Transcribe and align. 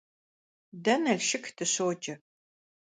Дэ 0.83 0.93
Налшык 1.03 1.45
дыщоджэ. 1.55 2.13